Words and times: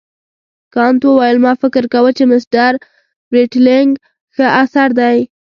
کانت 0.75 1.01
وویل 1.05 1.37
ما 1.45 1.53
فکر 1.61 1.83
کاوه 1.93 2.11
چې 2.17 2.23
مسټر 2.31 2.73
برېټلنیګ 3.31 3.87
ښه 4.35 4.45
اثر 4.63 4.89
دی. 4.99 5.17